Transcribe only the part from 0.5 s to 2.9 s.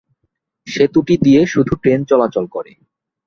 সেতুটি দিয়ে শুধু ট্রেন চলাচল করে।